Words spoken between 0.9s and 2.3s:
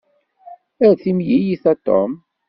timlilit a Tom.